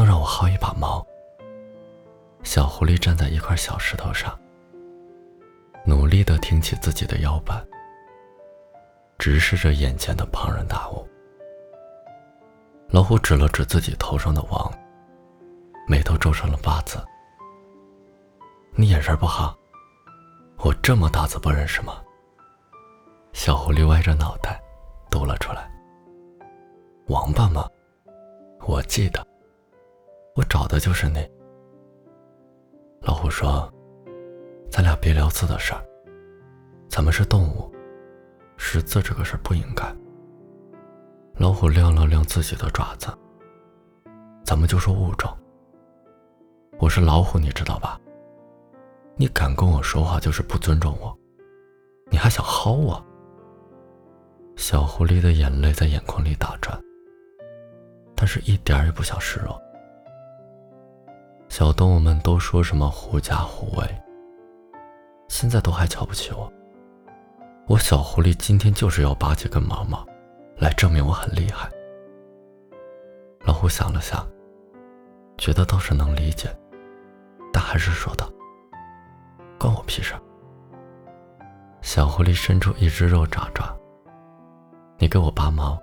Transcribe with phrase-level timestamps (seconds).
[0.00, 1.06] 能让我薅一把毛。
[2.42, 4.38] 小狐狸站在一块小石头上，
[5.84, 7.62] 努力的挺起自己的腰板，
[9.18, 11.06] 直视着眼前的庞然大物。
[12.88, 14.72] 老虎指了指自己头上的王，
[15.86, 16.98] 眉头皱成了八字。
[18.72, 19.54] 你眼神不好，
[20.60, 22.02] 我这么大字不认识吗？
[23.34, 24.58] 小狐狸歪着脑袋，
[25.10, 25.70] 嘟了出来。
[27.08, 27.68] 王八吗？
[28.66, 29.26] 我记得，
[30.34, 31.18] 我找的就是你。
[33.00, 33.72] 老虎说
[34.70, 35.84] ：“咱俩别聊字的事儿，
[36.88, 37.72] 咱们是动物，
[38.56, 39.84] 识字这个事儿不应该。”
[41.36, 43.08] 老虎亮了亮自己的爪子。
[44.44, 45.30] 咱们就说物种。
[46.78, 48.00] 我是老虎，你知道吧？
[49.16, 51.16] 你敢跟我说话，就是不尊重我。
[52.10, 53.02] 你还想薅我？
[54.56, 56.78] 小狐狸的眼泪在眼眶里打转，
[58.14, 59.60] 但是一点也不想示弱。
[61.50, 63.84] 小动物们都说什么狐假虎威，
[65.26, 66.50] 现在都还瞧不起我。
[67.66, 70.06] 我小狐狸今天就是要拔几根毛毛。
[70.56, 71.68] 来证明我很厉害。
[73.40, 74.24] 老虎想了想，
[75.38, 76.54] 觉得倒是能理解，
[77.50, 78.30] 但还是说道
[79.58, 80.14] ：“关我屁事。”
[81.80, 83.74] 小狐狸伸出一只肉爪爪
[85.00, 85.80] ：“你给我拔毛，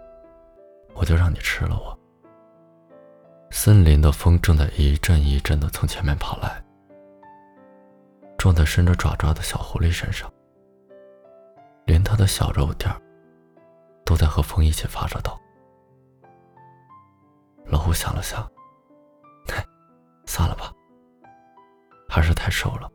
[0.93, 1.96] 我就让你吃了我。”
[3.49, 6.63] 森林的风正在一阵一阵的从前面跑来，
[8.37, 10.31] 撞在伸着爪爪的小狐狸身上，
[11.85, 12.89] 连它的小肉垫。
[14.05, 15.37] 都在和风一起发着抖。
[17.65, 18.41] 老虎想了想，
[19.51, 19.61] 嗨，
[20.25, 20.71] 算了吧，
[22.07, 22.89] 还是太瘦了。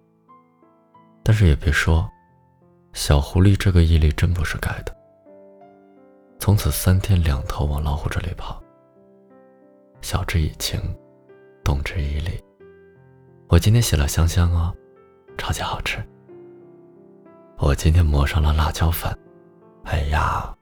[1.23, 2.09] 但是也别说，
[2.95, 4.97] 小狐狸这个毅力真不是盖的。
[6.41, 8.62] 从此三天两头往老虎这里跑。
[10.03, 10.81] 晓之以情，
[11.63, 12.43] 动之以理。
[13.49, 14.75] 我今天洗了香香哦，
[15.39, 16.05] 超级好吃。
[17.57, 19.17] 我今天抹上了辣椒粉，
[19.85, 20.53] 哎呀！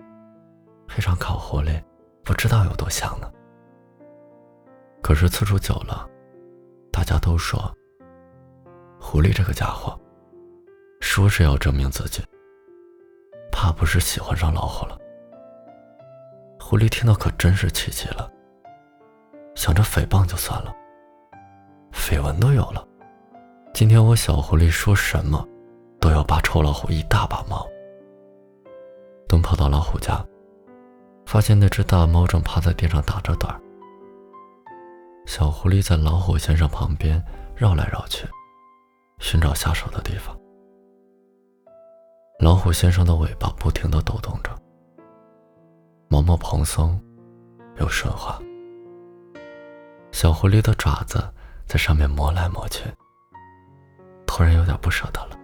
[0.87, 1.83] 配上烤狐狸，
[2.23, 3.33] 不知道有多香呢。
[5.03, 6.07] 可是次数久了，
[6.93, 7.75] 大家都说，
[9.01, 9.99] 狐狸这个家伙，
[11.01, 12.23] 说是要证明自己，
[13.51, 14.99] 怕不是喜欢上老虎了。
[16.61, 18.31] 狐狸听到可真是气急了，
[19.61, 20.75] 想着诽谤就算了，
[21.93, 22.83] 绯闻都有了，
[23.75, 25.47] 今天我小狐狸说什么，
[26.01, 27.69] 都要拔臭老虎一大把毛。
[29.29, 30.19] 等跑到老虎家。
[31.27, 33.61] 发现那只大猫正趴在地上打着盹儿，
[35.27, 37.23] 小狐狸在老虎先生旁边
[37.55, 38.27] 绕来绕去，
[39.19, 40.35] 寻找下手的地方。
[42.39, 44.51] 老虎先生的尾巴不停地抖动着，
[46.09, 46.99] 毛毛蓬松
[47.77, 48.41] 又顺滑。
[50.21, 51.33] 小狐狸的爪子
[51.67, 52.85] 在上面磨来磨去，
[54.27, 55.39] 突然有点不舍得了，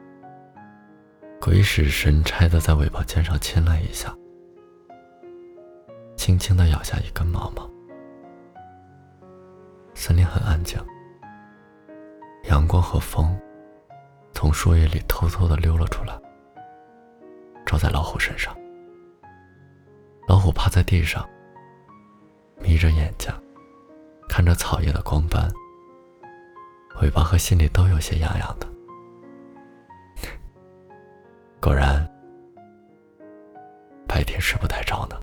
[1.41, 4.15] 鬼使神差的在尾巴尖上亲了一下。
[6.15, 7.67] 轻轻地咬下一根毛毛。
[9.95, 10.79] 森林很安静，
[12.45, 13.35] 阳光和风
[14.35, 16.13] 从树叶里偷偷地溜了出来，
[17.65, 18.55] 照在老虎身上。
[20.29, 21.27] 老虎趴在地上，
[22.61, 23.33] 眯着眼睛，
[24.37, 25.51] 看着草叶的光斑，
[27.01, 28.69] 尾巴和心里都有些痒痒的。
[31.59, 32.07] 果然，
[34.07, 35.19] 白天睡不太着呢。